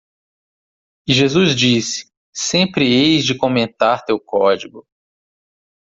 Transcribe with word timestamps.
E 1.07 1.13
Jesus 1.13 1.55
disse, 1.55 2.11
Sempre 2.33 2.91
eis 2.91 3.23
de 3.23 3.37
comentar 3.37 4.03
teu 4.03 4.19
código. 4.19 4.87